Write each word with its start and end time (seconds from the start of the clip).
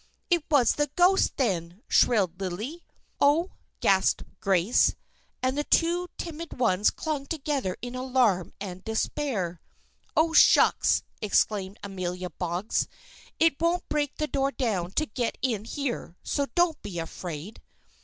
"It 0.31 0.43
was 0.49 0.71
the 0.73 0.89
ghost, 0.95 1.37
then!" 1.37 1.83
shrilled 1.87 2.39
Lillie. 2.39 2.83
"Oh!" 3.19 3.51
gasped 3.81 4.23
Grace, 4.39 4.95
and 5.43 5.55
the 5.55 5.63
two 5.63 6.07
timid 6.17 6.57
ones 6.57 6.89
clung 6.89 7.27
together 7.27 7.77
in 7.83 7.93
alarm 7.93 8.51
and 8.59 8.83
despair. 8.83 9.61
"Oh, 10.17 10.33
shucks!" 10.33 11.03
exclaimed 11.21 11.77
Amelia 11.83 12.31
Boggs. 12.31 12.87
"It 13.39 13.57
won't 13.59 13.87
break 13.89 14.15
the 14.17 14.25
door 14.25 14.49
down 14.51 14.89
to 14.93 15.05
get 15.05 15.37
in 15.43 15.65
here, 15.65 16.17
so 16.23 16.47
don't 16.55 16.81
be 16.81 16.97
afraid." 16.97 17.61